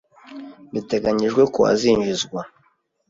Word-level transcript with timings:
biteganyijwe 0.73 1.41
ko 1.53 1.59
azinjizwa 1.71 2.41